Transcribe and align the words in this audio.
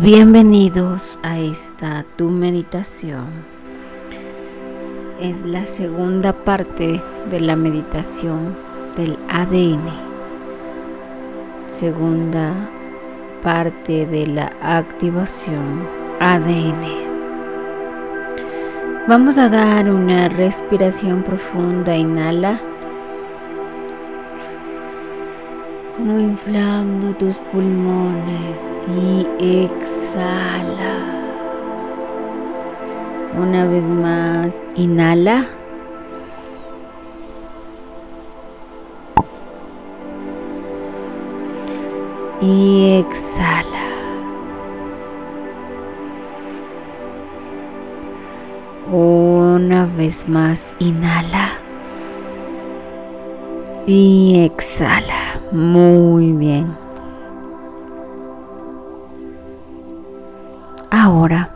Bienvenidos 0.00 1.18
a 1.24 1.40
esta 1.40 2.04
tu 2.14 2.30
meditación. 2.30 3.26
Es 5.18 5.44
la 5.44 5.66
segunda 5.66 6.32
parte 6.44 7.02
de 7.28 7.40
la 7.40 7.56
meditación 7.56 8.56
del 8.94 9.18
ADN. 9.28 9.82
Segunda 11.68 12.70
parte 13.42 14.06
de 14.06 14.28
la 14.28 14.52
activación 14.62 15.82
ADN. 16.20 17.08
Vamos 19.08 19.36
a 19.36 19.48
dar 19.48 19.90
una 19.90 20.28
respiración 20.28 21.24
profunda. 21.24 21.96
Inhala. 21.96 22.60
Como 25.98 26.16
inflando 26.16 27.12
tus 27.16 27.38
pulmones 27.50 28.76
y 28.86 29.26
exhala. 29.64 30.94
Una 33.36 33.66
vez 33.66 33.82
más, 33.82 34.62
inhala. 34.76 35.44
Y 42.40 43.00
exhala. 43.00 43.66
Una 48.92 49.86
vez 49.96 50.28
más, 50.28 50.76
inhala. 50.78 51.48
Y 53.84 54.44
exhala. 54.44 55.27
Muy 55.50 56.32
bien. 56.32 56.76
Ahora 60.90 61.54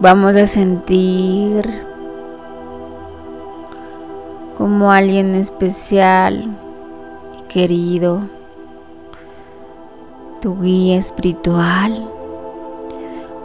vamos 0.00 0.36
a 0.36 0.46
sentir 0.46 1.68
como 4.56 4.92
alguien 4.92 5.34
especial 5.34 6.56
y 7.36 7.42
querido, 7.48 8.20
tu 10.40 10.60
guía 10.60 10.98
espiritual. 10.98 12.08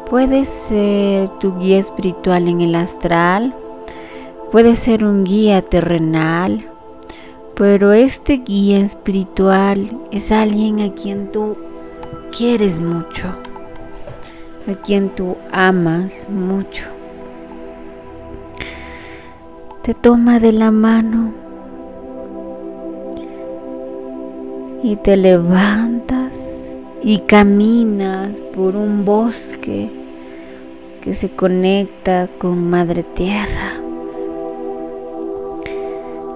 Puede 0.10 0.46
ser 0.46 1.30
tu 1.40 1.58
guía 1.58 1.80
espiritual 1.80 2.48
en 2.48 2.62
el 2.62 2.76
astral, 2.76 3.56
puede 4.52 4.76
ser 4.76 5.04
un 5.04 5.24
guía 5.24 5.62
terrenal, 5.62 6.70
pero 7.56 7.94
este 7.94 8.38
guía 8.38 8.80
espiritual 8.80 9.80
es 10.12 10.32
alguien 10.32 10.80
a 10.80 10.94
quien 10.94 11.32
tú 11.32 11.56
quieres 12.36 12.80
mucho, 12.80 13.28
a 14.68 14.74
quien 14.84 15.10
tú 15.10 15.38
amas 15.52 16.28
mucho. 16.30 16.86
Te 19.84 19.94
toma 19.94 20.40
de 20.40 20.52
la 20.54 20.72
mano 20.72 21.34
y 24.82 24.96
te 24.96 25.16
levantas 25.18 26.78
y 27.04 27.20
caminas 27.20 28.42
por 28.56 28.76
un 28.76 29.06
bosque 29.06 29.92
que 31.02 31.14
se 31.14 31.30
conecta 31.30 32.30
con 32.40 32.70
Madre 32.70 33.04
Tierra. 33.04 33.73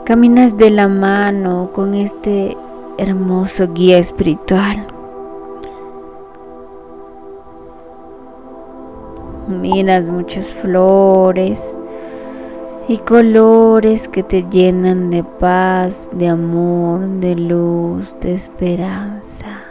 Caminas 0.08 0.56
de 0.56 0.70
la 0.70 0.88
mano 0.88 1.72
con 1.74 1.94
este 1.94 2.56
hermoso 2.98 3.74
guía 3.74 3.98
espiritual. 3.98 4.88
miras 9.50 10.08
muchas 10.08 10.54
flores 10.54 11.76
y 12.88 13.00
colores 13.00 14.08
que 14.08 14.24
te 14.24 14.46
llenan 14.50 15.10
de 15.10 15.26
paz, 15.26 16.10
de 16.14 16.30
amor, 16.30 17.06
de 17.20 17.36
luz, 17.36 18.16
de 18.22 18.34
esperanza, 18.34 19.62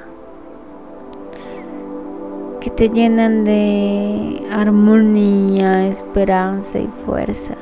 que 2.61 2.69
te 2.69 2.91
llenan 2.91 3.45
de 3.45 4.47
armonía, 4.51 5.87
esperanza 5.87 6.79
y 6.79 6.89
fuerza. 7.07 7.57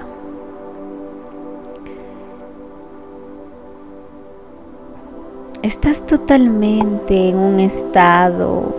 Estás 5.65 6.07
totalmente 6.07 7.31
en 7.31 7.39
un 7.39 7.59
estado 7.59 8.75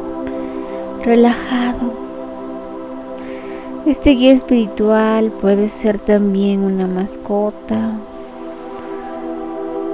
relajado 1.03 2.05
este 3.85 4.11
guía 4.11 4.31
espiritual 4.31 5.31
puede 5.31 5.67
ser 5.67 5.99
también 5.99 6.63
una 6.63 6.87
mascota, 6.87 7.91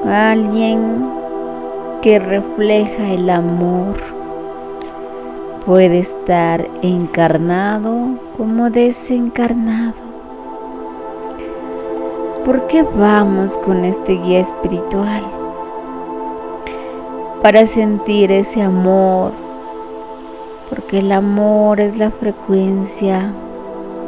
alguien 0.06 1.10
que 2.02 2.18
refleja 2.18 3.12
el 3.12 3.30
amor. 3.30 3.96
Puede 5.66 6.00
estar 6.00 6.70
encarnado 6.82 8.18
como 8.38 8.70
desencarnado. 8.70 10.00
¿Por 12.46 12.66
qué 12.68 12.84
vamos 12.84 13.58
con 13.58 13.84
este 13.84 14.14
guía 14.14 14.40
espiritual? 14.40 15.41
Para 17.42 17.66
sentir 17.66 18.32
ese 18.32 18.62
amor, 18.62 19.32
porque 20.70 21.00
el 21.00 21.12
amor 21.12 21.80
es 21.80 21.98
la 21.98 22.12
frecuencia 22.12 23.34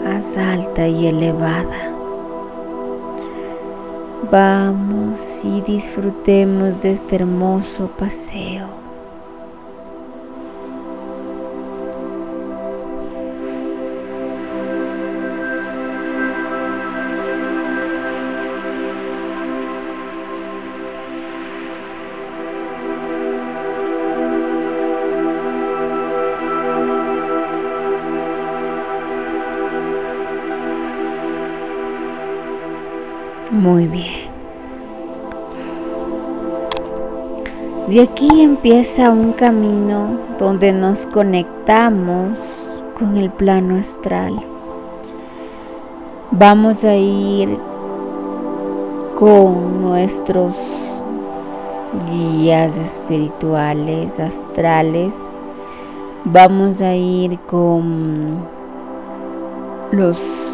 más 0.04 0.38
alta 0.38 0.88
y 0.88 1.08
elevada. 1.08 1.92
Vamos 4.32 5.44
y 5.44 5.62
disfrutemos 5.62 6.80
de 6.80 6.92
este 6.92 7.16
hermoso 7.16 7.88
paseo. 7.98 8.83
Muy 33.64 33.88
bien. 33.88 34.28
De 37.88 38.02
aquí 38.02 38.42
empieza 38.42 39.10
un 39.10 39.32
camino 39.32 40.20
donde 40.38 40.74
nos 40.74 41.06
conectamos 41.06 42.40
con 43.00 43.16
el 43.16 43.32
plano 43.32 43.78
astral. 43.78 44.34
Vamos 46.32 46.84
a 46.84 46.98
ir 46.98 47.58
con 49.16 49.82
nuestros 49.82 51.02
guías 52.12 52.78
espirituales, 52.78 54.20
astrales. 54.20 55.16
Vamos 56.26 56.82
a 56.82 56.94
ir 56.96 57.40
con 57.48 58.40
los 59.94 60.53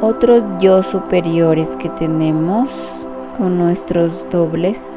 otros 0.00 0.42
yo 0.60 0.82
superiores 0.82 1.76
que 1.76 1.88
tenemos 1.90 2.70
con 3.36 3.58
nuestros 3.58 4.28
dobles. 4.30 4.96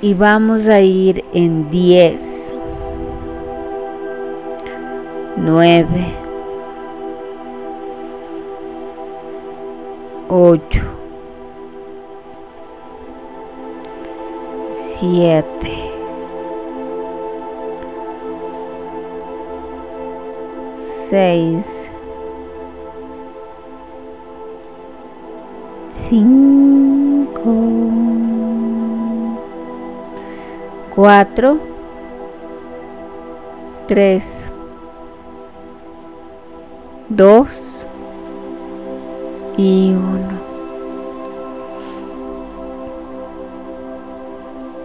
Y 0.00 0.14
vamos 0.14 0.68
a 0.68 0.80
ir 0.80 1.24
en 1.32 1.70
10, 1.70 2.54
9, 5.36 5.86
8, 10.28 10.80
7, 14.70 15.86
6, 21.08 21.92
cinco, 26.08 27.52
cuatro, 30.94 31.58
tres, 33.88 34.46
dos 37.08 37.48
y 39.56 39.94
uno. 39.94 40.36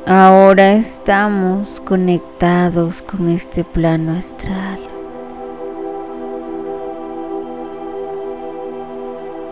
Ahora 0.07 0.73
estamos 0.73 1.79
conectados 1.81 3.03
con 3.03 3.29
este 3.29 3.63
plano 3.63 4.13
astral. 4.13 4.91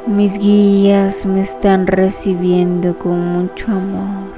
Mis 0.10 0.40
guías 0.40 1.28
me 1.28 1.42
están 1.42 1.86
recibiendo 1.86 2.98
con 2.98 3.28
mucho 3.28 3.68
amor. 3.68 4.34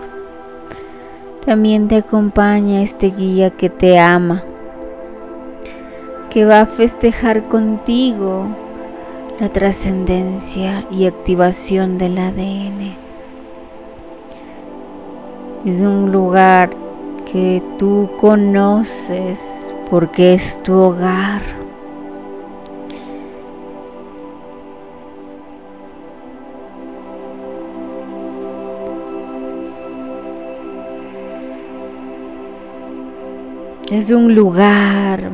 También 1.46 1.88
te 1.88 1.96
acompaña 1.96 2.82
este 2.82 3.12
guía 3.12 3.52
que 3.52 3.70
te 3.70 3.98
ama, 3.98 4.44
que 6.30 6.44
va 6.44 6.60
a 6.60 6.66
festejar 6.66 7.48
contigo 7.48 8.48
la 9.40 9.48
trascendencia 9.48 10.86
y 10.92 11.06
activación 11.06 11.98
del 11.98 12.18
ADN. 12.18 12.94
Es 15.64 15.80
un 15.80 16.12
lugar 16.12 16.70
que 17.32 17.64
tú 17.80 18.10
conoces 18.20 19.74
porque 19.90 20.34
es 20.34 20.62
tu 20.64 20.74
hogar. 20.74 21.61
Es 33.92 34.10
un 34.10 34.34
lugar 34.34 35.30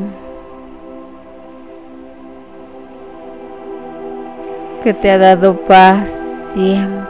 que 4.84 4.94
te 4.94 5.12
ha 5.12 5.18
dado 5.18 5.56
paz 5.64 6.52
siempre. 6.54 7.08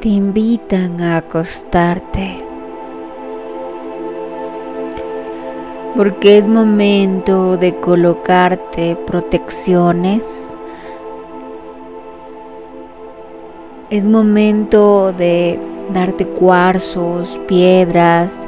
te 0.00 0.08
invitan 0.08 1.00
a 1.00 1.16
acostarte. 1.16 2.44
Porque 5.96 6.38
es 6.38 6.46
momento 6.46 7.56
de 7.56 7.74
colocarte 7.80 8.96
protecciones. 9.06 10.54
Es 13.90 14.06
momento 14.06 15.14
de 15.14 15.58
darte 15.94 16.26
cuarzos, 16.26 17.40
piedras, 17.48 18.46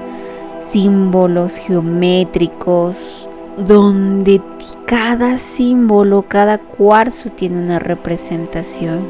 símbolos 0.59 1.57
geométricos, 1.57 3.27
donde 3.57 4.43
cada 4.85 5.39
símbolo, 5.39 6.27
cada 6.29 6.59
cuarzo 6.59 7.31
tiene 7.31 7.57
una 7.57 7.79
representación. 7.79 9.01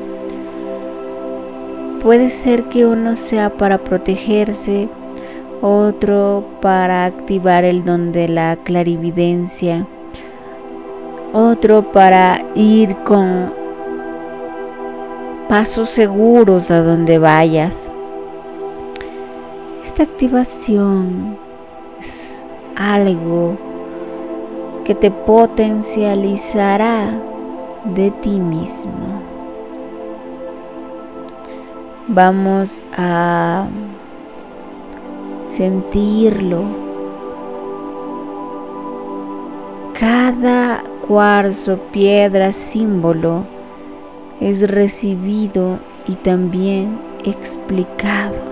Puede 2.01 2.31
ser 2.31 2.63
que 2.65 2.87
uno 2.87 3.17
sea 3.17 3.51
para 3.51 3.79
protegerse, 3.79 4.89
otro 5.61 6.45
para 6.63 7.07
activar 7.07 7.65
el 7.65 7.85
don 7.85 8.13
de 8.13 8.29
la 8.29 8.55
clarividencia, 8.63 9.85
otro 11.33 11.91
para 11.91 12.47
ir 12.55 12.95
con 12.99 13.60
pasos 15.51 15.91
seguros 15.91 16.71
a 16.71 16.83
donde 16.83 17.19
vayas. 17.19 17.91
Esta 19.85 20.05
activación 20.05 21.37
es 21.99 22.49
algo 22.75 23.59
que 24.87 24.95
te 24.95 25.11
potencializará 25.11 27.11
de 27.85 28.11
ti 28.11 28.41
mismo 28.41 29.21
vamos 32.11 32.83
a 32.97 33.67
sentirlo. 35.45 36.65
Cada 39.99 40.83
cuarzo, 41.07 41.79
piedra, 41.93 42.53
símbolo 42.53 43.45
es 44.41 44.69
recibido 44.71 45.79
y 46.07 46.15
también 46.15 46.99
explicado. 47.25 48.51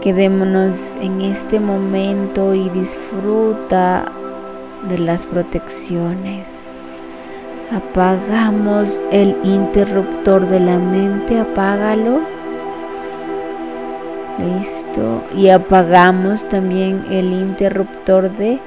Quedémonos 0.00 0.96
en 1.00 1.20
este 1.20 1.58
momento 1.58 2.54
y 2.54 2.68
disfruta 2.70 4.12
de 4.88 4.98
las 4.98 5.26
protecciones. 5.26 6.74
Apagamos 7.72 9.02
el 9.10 9.36
interruptor 9.42 10.46
de 10.46 10.60
la 10.60 10.78
mente, 10.78 11.38
apágalo. 11.40 12.20
Listo. 14.38 15.24
Y 15.34 15.48
apagamos 15.48 16.48
también 16.48 17.04
el 17.10 17.32
interruptor 17.32 18.30
de 18.36 18.60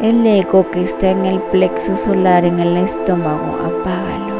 el 0.00 0.26
ego 0.26 0.70
que 0.70 0.82
está 0.82 1.10
en 1.10 1.24
el 1.24 1.40
plexo 1.50 1.96
solar, 1.96 2.44
en 2.44 2.58
el 2.58 2.76
estómago. 2.76 3.56
Apágalo. 3.56 4.36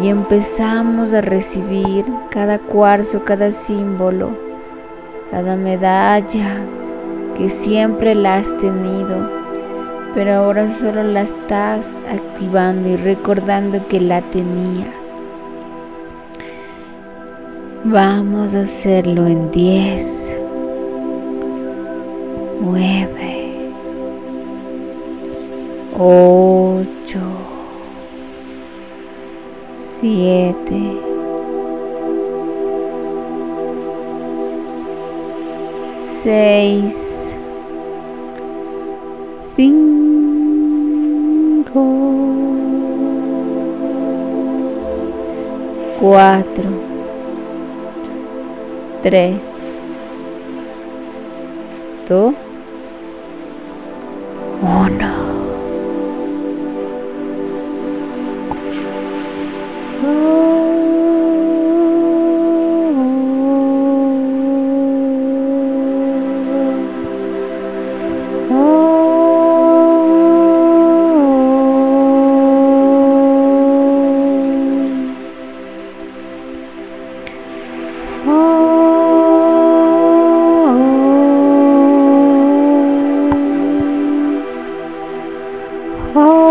Y 0.00 0.08
empezamos 0.08 1.12
a 1.12 1.20
recibir 1.20 2.04
cada 2.30 2.58
cuarzo, 2.58 3.24
cada 3.24 3.52
símbolo, 3.52 4.36
cada 5.30 5.56
medalla 5.56 6.64
que 7.36 7.50
siempre 7.50 8.14
la 8.14 8.36
has 8.36 8.56
tenido 8.56 9.40
pero 10.14 10.32
ahora 10.34 10.68
solo 10.68 11.02
la 11.02 11.22
estás 11.22 12.02
activando 12.08 12.88
y 12.88 12.96
recordando 12.96 13.86
que 13.88 14.00
la 14.00 14.20
tenías. 14.30 14.88
Vamos 17.84 18.54
a 18.54 18.60
hacerlo 18.60 19.26
en 19.26 19.50
10, 19.50 20.36
9, 22.60 23.39
8, 26.02 26.86
7, 29.68 31.10
6, 36.22 37.36
cinco, 39.38 40.14
cuatro, 46.00 46.70
tres, 49.02 49.42
dos, 52.08 52.34
uno. 54.62 55.19
Oh. 86.12 86.49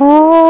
Oh. 0.00 0.43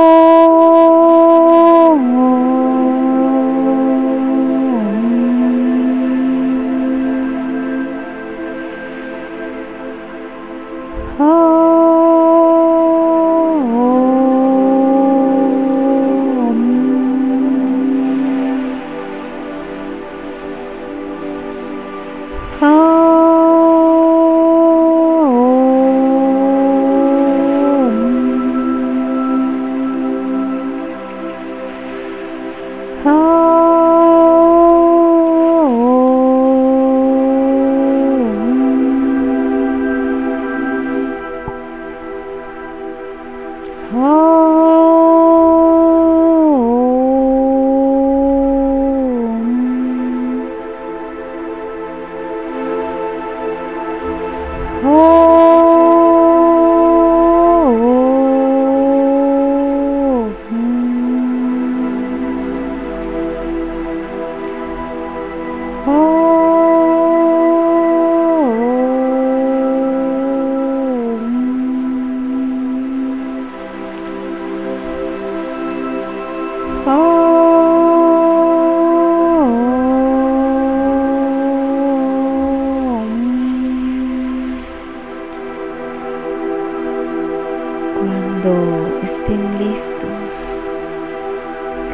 Cuando 88.04 89.00
estén 89.02 89.58
listos, 89.58 90.34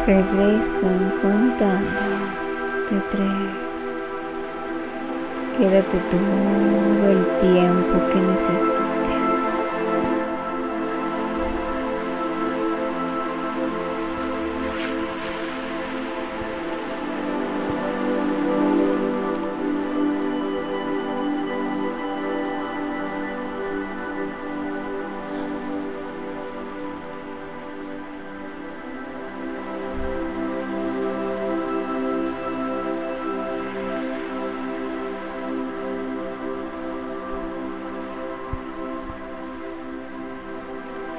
regresan 0.08 1.12
contando 1.22 2.00
de 2.90 3.00
tres. 3.12 3.86
Quédate 5.56 5.98
todo 6.10 7.10
el 7.10 7.24
tiempo 7.38 7.94
que 8.12 8.20
necesites. 8.22 8.99